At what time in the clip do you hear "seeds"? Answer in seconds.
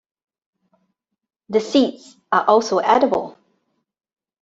1.61-2.17